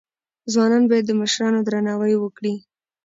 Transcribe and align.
ځوانان 0.51 0.83
باید 0.89 1.05
د 1.07 1.11
مشرانو 1.21 1.65
درناوی 1.67 2.13
وکړي. 2.19 2.53